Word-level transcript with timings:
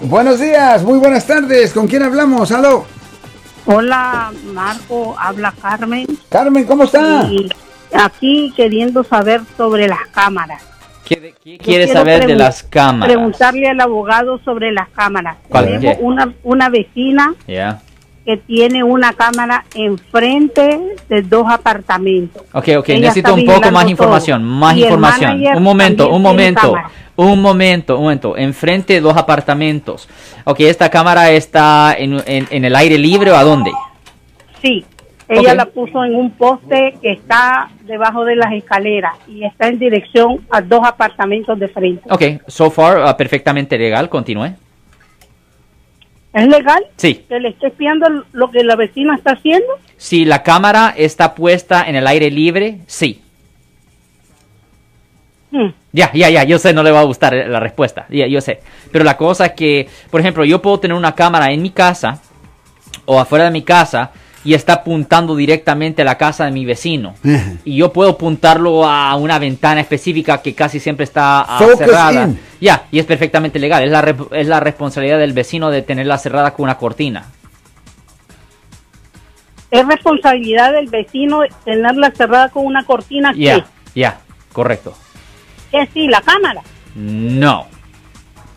Buenos 0.00 0.40
días, 0.40 0.82
muy 0.82 0.98
buenas 0.98 1.26
tardes. 1.26 1.72
¿Con 1.74 1.86
quién 1.86 2.02
hablamos? 2.02 2.50
Aló. 2.52 2.86
Hola, 3.66 4.32
Marco, 4.52 5.14
habla 5.18 5.52
Carmen. 5.60 6.06
Carmen, 6.30 6.64
¿cómo 6.64 6.84
está? 6.84 7.24
Y 7.30 7.48
aquí 7.92 8.52
queriendo 8.56 9.04
saber 9.04 9.42
sobre 9.58 9.86
las 9.88 10.06
cámaras. 10.12 10.62
¿Qué, 11.04 11.34
qué 11.42 11.58
quiere 11.58 11.86
saber 11.88 12.26
de 12.26 12.34
las 12.36 12.62
cámaras? 12.62 13.12
Preguntarle 13.14 13.68
al 13.68 13.80
abogado 13.80 14.38
sobre 14.38 14.72
las 14.72 14.88
cámaras. 14.90 15.36
¿Cuál? 15.48 15.66
Tenemos 15.66 15.96
una, 16.00 16.32
una 16.44 16.68
vecina 16.68 17.34
Ya. 17.46 17.82
Que 18.24 18.36
tiene 18.36 18.84
una 18.84 19.12
cámara 19.14 19.64
enfrente 19.74 20.78
de 21.08 21.22
dos 21.22 21.46
apartamentos. 21.50 22.42
Ok, 22.52 22.68
ok, 22.78 22.88
Ella 22.90 23.00
necesito 23.00 23.34
un 23.34 23.44
poco 23.46 23.70
más 23.70 23.82
todo. 23.84 23.90
información, 23.90 24.44
más 24.44 24.76
Y 24.76 24.82
información. 24.84 25.42
Un 25.56 25.62
momento, 25.62 26.10
un 26.10 26.22
momento, 26.22 26.74
un 27.16 27.40
momento, 27.42 27.96
un 27.98 28.02
momento. 28.04 28.36
Enfrente 28.36 28.92
de 28.94 29.00
dos 29.00 29.16
apartamentos. 29.16 30.08
Ok, 30.44 30.60
¿esta 30.60 30.90
cámara 30.90 31.30
está 31.30 31.94
en, 31.98 32.22
en- 32.26 32.46
en 32.50 32.64
el 32.64 32.76
aire 32.76 32.98
libre 32.98 33.30
o 33.30 33.36
a 33.36 33.42
dónde? 33.42 33.72
Sí, 34.62 34.84
ella 35.28 35.54
la 35.54 35.66
puso 35.66 36.04
en 36.04 36.14
un 36.14 36.30
poste 36.32 36.96
que 37.00 37.12
está 37.12 37.70
debajo 37.84 38.24
de 38.24 38.36
las 38.36 38.52
escaleras 38.52 39.14
y 39.28 39.44
está 39.44 39.68
en 39.68 39.78
dirección 39.78 40.40
a 40.50 40.60
dos 40.60 40.80
apartamentos 40.84 41.58
de 41.58 41.68
frente. 41.68 42.02
Ok, 42.10 42.22
so 42.48 42.70
far, 42.70 42.98
ah, 43.04 43.16
perfectamente 43.16 43.78
legal, 43.78 44.08
continúe. 44.08 44.50
¿Es 46.32 46.46
legal 46.46 46.84
Sí, 46.96 47.24
que 47.28 47.40
le 47.40 47.48
esté 47.48 47.66
espiando 47.68 48.06
lo 48.32 48.50
que 48.50 48.62
la 48.62 48.76
vecina 48.76 49.14
está 49.16 49.32
haciendo? 49.32 49.66
si 49.96 50.24
la 50.24 50.42
cámara 50.42 50.94
está 50.96 51.34
puesta 51.34 51.84
en 51.86 51.94
el 51.96 52.06
aire 52.06 52.30
libre, 52.30 52.78
sí. 52.86 53.20
Hmm. 55.50 55.70
Ya, 55.92 56.10
ya, 56.14 56.30
ya, 56.30 56.44
yo 56.44 56.58
sé, 56.58 56.72
no 56.72 56.82
le 56.82 56.92
va 56.92 57.00
a 57.00 57.04
gustar 57.04 57.34
la 57.34 57.58
respuesta, 57.58 58.06
ya, 58.08 58.26
yo 58.26 58.40
sé. 58.40 58.60
Pero 58.92 59.04
la 59.04 59.16
cosa 59.16 59.46
es 59.46 59.52
que, 59.52 59.88
por 60.10 60.20
ejemplo, 60.20 60.44
yo 60.44 60.62
puedo 60.62 60.78
tener 60.78 60.96
una 60.96 61.14
cámara 61.14 61.50
en 61.52 61.60
mi 61.60 61.70
casa 61.70 62.20
o 63.04 63.18
afuera 63.18 63.46
de 63.46 63.50
mi 63.50 63.62
casa 63.62 64.12
y 64.42 64.54
está 64.54 64.72
apuntando 64.74 65.36
directamente 65.36 66.00
a 66.02 66.04
la 66.06 66.16
casa 66.16 66.46
de 66.46 66.50
mi 66.50 66.64
vecino. 66.64 67.14
Y 67.64 67.76
yo 67.76 67.92
puedo 67.92 68.10
apuntarlo 68.10 68.86
a 68.86 69.14
una 69.16 69.38
ventana 69.38 69.80
específica 69.82 70.40
que 70.40 70.54
casi 70.54 70.80
siempre 70.80 71.04
está 71.04 71.40
ah, 71.42 71.58
Focus 71.58 71.78
cerrada. 71.78 72.30
Ya, 72.60 72.84
y 72.90 72.98
es 72.98 73.06
perfectamente 73.06 73.58
legal. 73.58 73.82
Es 73.84 73.90
la, 73.90 74.00
re- 74.00 74.14
es 74.32 74.46
la 74.46 74.60
responsabilidad 74.60 75.18
del 75.18 75.32
vecino 75.34 75.70
de 75.70 75.82
tenerla 75.82 76.16
cerrada 76.18 76.52
con 76.54 76.64
una 76.64 76.78
cortina. 76.78 77.26
Es 79.70 79.86
responsabilidad 79.86 80.72
del 80.72 80.88
vecino 80.88 81.40
tenerla 81.64 82.10
cerrada 82.10 82.48
con 82.48 82.66
una 82.66 82.84
cortina 82.84 83.32
Ya, 83.36 83.64
ya, 83.94 84.18
correcto. 84.52 84.94
que 85.70 85.86
sí, 85.94 86.08
la 86.08 86.20
cámara. 86.22 86.62
No. 86.96 87.66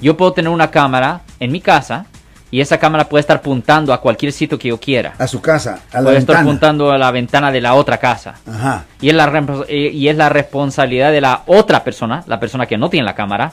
Yo 0.00 0.16
puedo 0.16 0.32
tener 0.32 0.50
una 0.50 0.70
cámara 0.70 1.20
en 1.38 1.52
mi 1.52 1.60
casa 1.60 2.06
y 2.52 2.60
esa 2.60 2.78
cámara 2.78 3.08
puede 3.08 3.22
estar 3.22 3.38
apuntando 3.38 3.94
a 3.94 4.00
cualquier 4.02 4.30
sitio 4.30 4.58
que 4.58 4.68
yo 4.68 4.78
quiera. 4.78 5.14
A 5.18 5.26
su 5.26 5.40
casa, 5.40 5.80
a 5.90 6.02
la 6.02 6.04
Puede 6.04 6.18
estar 6.18 6.36
apuntando 6.36 6.92
a 6.92 6.98
la 6.98 7.10
ventana 7.10 7.50
de 7.50 7.62
la 7.62 7.72
otra 7.72 7.96
casa. 7.96 8.34
Ajá. 8.46 8.84
Y 9.00 9.08
es, 9.08 9.14
la, 9.14 9.64
y 9.70 10.06
es 10.06 10.16
la 10.16 10.28
responsabilidad 10.28 11.10
de 11.12 11.22
la 11.22 11.44
otra 11.46 11.82
persona, 11.82 12.22
la 12.26 12.38
persona 12.38 12.66
que 12.66 12.76
no 12.76 12.90
tiene 12.90 13.06
la 13.06 13.14
cámara. 13.14 13.52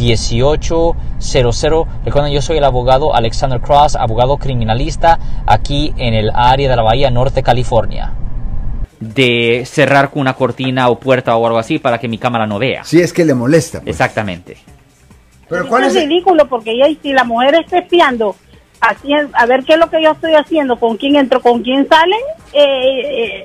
1-800-530-1800. 0.00 1.86
Recuerden, 2.04 2.32
yo 2.32 2.42
soy 2.42 2.58
el 2.58 2.64
abogado 2.64 3.14
Alexander 3.14 3.60
Cross, 3.60 3.96
abogado 3.96 4.36
criminalista 4.38 5.18
aquí 5.46 5.92
en 5.96 6.14
el 6.14 6.30
área 6.34 6.68
de 6.70 6.76
la 6.76 6.82
Bahía 6.82 7.10
Norte, 7.10 7.42
California. 7.42 8.12
De 8.98 9.62
cerrar 9.64 10.10
con 10.10 10.20
una 10.20 10.34
cortina 10.34 10.88
o 10.90 10.98
puerta 11.00 11.34
o 11.36 11.46
algo 11.46 11.58
así 11.58 11.78
para 11.78 11.98
que 11.98 12.06
mi 12.08 12.18
cámara 12.18 12.46
no 12.46 12.58
vea. 12.58 12.84
Si 12.84 13.00
es 13.00 13.12
que 13.12 13.24
le 13.24 13.32
molesta. 13.34 13.78
pues. 13.80 13.88
Exactamente. 13.90 14.58
Pero 15.48 15.66
¿cuál 15.68 15.84
es 15.84 15.94
es 15.96 16.02
el- 16.02 16.08
ridículo 16.08 16.46
porque 16.48 16.76
ya 16.76 16.84
si 17.02 17.12
la 17.12 17.24
mujer 17.24 17.54
está 17.54 17.78
espiando 17.78 18.36
así, 18.80 19.08
a 19.32 19.46
ver 19.46 19.64
qué 19.64 19.72
es 19.74 19.78
lo 19.78 19.88
que 19.90 20.02
yo 20.02 20.10
estoy 20.12 20.34
haciendo, 20.34 20.78
con 20.78 20.96
quién 20.98 21.16
entro, 21.16 21.40
con 21.40 21.62
quién 21.62 21.88
salen, 21.88 22.20
eh, 22.52 23.00
eh, 23.42 23.44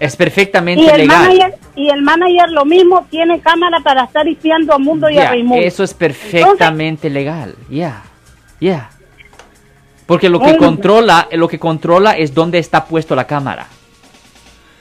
Es 0.00 0.16
perfectamente 0.16 0.82
y 0.82 0.88
el 0.88 0.96
legal. 0.96 1.28
manager 1.28 1.58
y 1.76 1.90
el 1.90 2.02
manager 2.02 2.50
lo 2.50 2.64
mismo 2.64 3.06
tiene 3.10 3.38
cámara 3.40 3.78
para 3.84 4.04
estar 4.04 4.26
espiando 4.26 4.72
a 4.74 4.78
mundo 4.78 5.08
y 5.10 5.14
Ya, 5.16 5.26
a 5.26 5.30
Raimundo. 5.30 5.62
eso 5.64 5.84
es 5.84 5.92
perfectamente 5.94 7.08
legal. 7.10 7.54
Ya, 7.68 8.02
ya. 8.60 8.90
Porque 10.06 10.28
lo 10.28 10.40
que 10.40 10.56
controla, 10.56 11.28
lo 11.32 11.46
que 11.46 11.58
controla 11.58 12.12
es 12.12 12.34
dónde 12.34 12.58
está 12.58 12.84
puesto 12.86 13.14
la 13.14 13.26
cámara. 13.26 13.66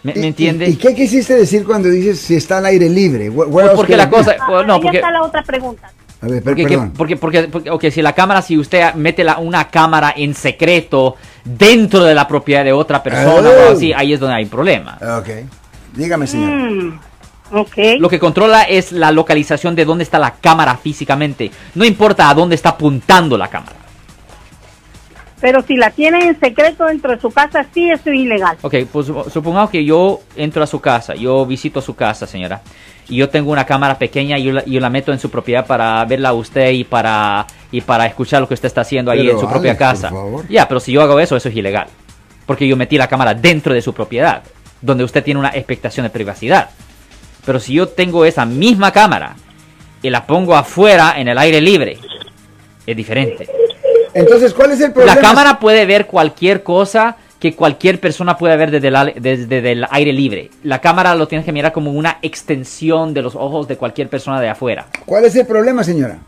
¿Me, 0.03 0.13
¿Y- 0.13 0.16
me 0.16 0.22
y- 0.22 0.28
entiende? 0.29 0.69
¿Y, 0.69 0.75
qué 0.78 0.96
quisiste 0.96 1.35
decir 1.35 1.66
cuando 1.66 1.90
dices 1.90 2.18
si 2.19 2.35
está 2.35 2.59
al 2.59 2.66
aire 2.68 2.88
libre? 2.90 3.29
Wh- 3.29 3.47
where 3.50 3.68
Pues 3.68 3.72
porque 3.75 3.97
la 3.97 4.09
cosa, 4.09 4.35
Ah, 4.40 4.46
pues, 4.47 4.66
no, 4.66 4.75
ahí 4.75 4.81
porque, 4.81 4.97
está 4.97 5.12
la 5.12 5.22
otra 5.22 5.44
pregunta. 5.44 5.91
A 6.22 6.28
ver, 6.28 6.44
per- 6.44 6.53
porque, 6.53 6.63
perdón. 6.68 6.94
porque, 6.97 7.16
porque, 7.16 7.44
porque, 7.47 7.91
si 7.91 8.02
la 8.02 8.13
cámara, 8.13 8.41
si 8.41 8.57
usted 8.57 8.94
mete 8.96 9.24
la, 9.24 9.38
una 9.38 9.69
cámara 9.69 10.13
en 10.16 10.34
secreto 10.35 11.16
dentro 11.46 12.03
de 12.03 12.13
la 12.13 12.28
propiedad 12.28 12.63
de 12.66 12.74
otra 12.74 13.02
persona 13.02 13.34
o 13.34 13.38
algo 13.40 13.72
así, 13.74 13.94
ahí 13.94 14.13
es 14.13 14.19
donde 14.19 14.35
hay 14.35 14.46
problema. 14.46 14.97
Ok. 15.19 15.29
Dígame, 15.96 16.28
señor. 16.28 16.50
Mm, 16.52 17.00
ok. 17.52 17.78
Lo 18.00 18.09
que 18.09 18.19
controla 18.19 18.63
es 18.63 18.91
la 18.91 19.12
localización 19.12 19.75
de 19.75 19.85
dónde 19.85 20.03
está 20.03 20.19
la 20.19 20.31
cámara 20.35 20.75
físicamente. 20.75 21.52
No 21.75 21.85
importa 21.85 22.29
a 22.29 22.34
dónde 22.34 22.56
está 22.56 22.69
apuntando 22.69 23.38
la 23.38 23.47
cámara. 23.47 23.78
Pero 25.42 25.62
si 25.62 25.78
la 25.78 25.90
tiene 25.92 26.20
en 26.28 26.40
secreto 26.40 26.86
dentro 26.86 27.12
de 27.16 27.22
su 27.22 27.32
casa, 27.32 27.66
sí, 27.74 27.90
eso 27.90 28.10
es 28.10 28.16
ilegal. 28.16 28.58
Ok, 28.62 28.76
pues 28.92 29.08
sup- 29.08 29.30
supongamos 29.30 29.70
que 29.70 29.86
yo 29.86 30.20
entro 30.36 30.62
a 30.64 30.68
su 30.68 30.82
casa, 30.82 31.16
yo 31.16 31.46
visito 31.46 31.82
su 31.82 31.96
casa, 31.96 32.28
señora, 32.28 32.62
y 33.08 33.16
yo 33.16 33.30
tengo 33.30 33.52
una 33.52 33.66
cámara 33.66 33.98
pequeña 33.98 34.38
y 34.38 34.44
yo 34.44 34.52
la, 34.52 34.66
yo 34.66 34.80
la 34.82 34.90
meto 34.90 35.14
en 35.14 35.20
su 35.20 35.30
propiedad 35.32 35.66
para 35.66 36.04
verla 36.06 36.30
a 36.30 36.34
usted 36.34 36.72
y 36.72 36.84
para, 36.84 37.48
y 37.72 37.80
para 37.82 38.06
escuchar 38.06 38.42
lo 38.42 38.48
que 38.50 38.54
usted 38.54 38.68
está 38.68 38.82
haciendo 38.82 39.12
ahí 39.12 39.20
Pero, 39.22 39.34
en 39.34 39.40
su 39.40 39.48
propia 39.50 39.72
Alex, 39.72 39.80
casa. 39.80 40.10
por 40.10 40.18
favor. 40.20 40.48
Ya, 40.50 40.68
pero 40.68 40.80
si 40.82 40.92
yo 40.92 41.02
hago 41.02 41.20
eso, 41.20 41.38
eso 41.38 41.48
es 41.50 41.56
ilegal. 41.56 41.88
Porque 42.46 42.68
yo 42.68 42.76
metí 42.76 42.98
la 42.98 43.08
cámara 43.08 43.34
dentro 43.34 43.74
de 43.74 43.82
su 43.82 43.94
propiedad, 43.94 44.44
donde 44.82 45.04
usted 45.06 45.24
tiene 45.24 45.40
una 45.40 45.50
expectación 45.50 46.04
de 46.04 46.10
privacidad. 46.10 46.70
Pero 47.46 47.60
si 47.62 47.74
yo 47.74 47.88
tengo 47.88 48.26
esa 48.26 48.46
misma 48.46 48.92
cámara 48.92 49.36
y 50.02 50.10
la 50.10 50.28
pongo 50.28 50.56
afuera 50.56 51.14
en 51.18 51.30
el 51.30 51.38
aire 51.38 51.62
libre, 51.62 51.98
es 52.86 52.96
diferente. 52.98 53.48
Entonces, 54.19 54.53
¿cuál 54.53 54.72
es 54.72 54.81
el 54.81 54.91
problema? 54.91 55.16
La 55.16 55.22
cámara 55.22 55.59
puede 55.59 55.85
ver 55.85 56.06
cualquier 56.06 56.63
cosa 56.63 57.18
que 57.40 57.56
cualquier 57.56 58.00
persona 58.00 58.38
puede 58.38 58.57
ver 58.57 58.69
desde 58.69 58.90
el, 58.90 59.13
desde 59.22 59.72
el 59.72 59.85
aire 59.90 60.12
libre. 60.12 60.52
La 60.63 60.81
cámara 60.81 61.16
lo 61.16 61.28
tienes 61.28 61.46
que 61.46 61.53
mirar 61.53 61.72
como 61.72 61.91
una 61.91 62.18
extensión 62.22 63.13
de 63.13 63.22
los 63.22 63.35
ojos 63.35 63.68
de 63.68 63.78
cualquier 63.78 64.09
persona 64.09 64.41
de 64.41 64.50
afuera. 64.50 64.88
¿Cuál 65.06 65.25
es 65.25 65.35
el 65.35 65.46
problema, 65.46 65.84
señora? 65.84 66.19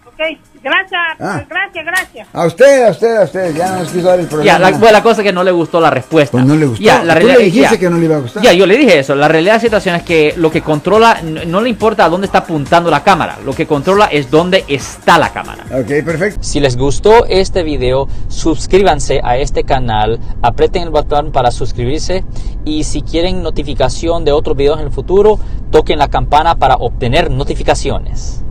Gracias, 0.64 1.02
Ah. 1.20 1.44
gracias, 1.50 1.84
gracias. 1.86 2.28
A 2.34 2.46
usted, 2.46 2.86
a 2.86 2.92
usted, 2.92 3.18
a 3.18 3.24
usted. 3.24 3.56
Ya 3.56 3.78
nos 3.80 3.90
quiso 3.90 4.08
dar 4.08 4.20
el 4.20 4.28
problema. 4.28 4.46
Ya, 4.46 4.60
la, 4.60 4.78
bueno, 4.78 4.92
la 4.92 5.02
cosa 5.02 5.22
es 5.22 5.26
que 5.26 5.34
no 5.34 5.44
le 5.44 5.50
gustó 5.52 5.82
la 5.82 5.90
respuesta. 5.90 6.34
Pues 6.34 6.46
no 6.46 6.56
le 6.56 6.68
gustó. 6.68 6.84
Ya, 6.84 7.04
la 7.04 7.14
Tú 7.16 7.20
realidad- 7.22 7.38
le 7.40 7.44
dijiste 7.46 7.74
ya. 7.76 7.80
que 7.80 7.90
no 7.90 7.98
le 7.98 8.06
iba 8.06 8.16
a 8.18 8.20
gustar. 8.20 8.44
Ya, 8.44 8.54
yo 8.54 8.68
le 8.68 8.78
dije 8.78 9.00
eso. 9.00 9.16
La 9.16 9.28
realidad 9.28 9.54
de 9.54 9.58
la 9.58 9.62
situación 9.62 9.96
es 9.96 10.04
que 10.04 10.36
lo 10.38 10.52
que 10.52 10.62
controla, 10.62 11.18
n- 11.22 11.46
no 11.48 11.62
le 11.62 11.70
importa 11.70 12.06
a 12.06 12.10
dónde 12.10 12.26
está 12.28 12.40
apuntando 12.40 12.92
la 12.92 13.04
cámara. 13.04 13.40
Lo 13.44 13.54
que 13.54 13.66
controla 13.66 14.06
es 14.06 14.30
dónde 14.30 14.64
está 14.68 15.18
la 15.18 15.30
cámara. 15.34 15.64
Ok, 15.72 16.06
perfecto. 16.06 16.40
Si 16.44 16.60
les 16.60 16.78
gustó 16.78 17.26
este 17.26 17.64
video, 17.64 18.08
suscríbanse 18.28 19.20
a 19.24 19.38
este 19.38 19.64
canal, 19.64 20.20
aprieten 20.44 20.84
el 20.84 20.90
botón 20.92 21.32
para 21.32 21.50
suscribirse 21.50 22.24
y 22.66 22.84
si 22.84 23.02
quieren 23.02 23.42
notificación 23.42 24.26
de 24.26 24.32
otros 24.32 24.56
videos 24.56 24.80
en 24.80 24.86
el 24.86 24.92
futuro, 24.92 25.40
toquen 25.72 25.98
la 25.98 26.10
campana 26.10 26.54
para 26.56 26.76
obtener 26.76 27.32
notificaciones. 27.32 28.44